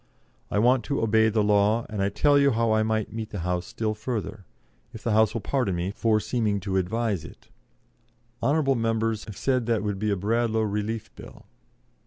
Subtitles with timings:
[0.49, 3.41] I want to obey the law, and I tell you how I might meet the
[3.41, 4.45] House still further,
[4.95, 7.49] if the House will pardon me for seeming to advise it.
[8.41, 8.63] Hon.
[8.81, 11.45] members have said that would be a Bradlaugh Relief Bill.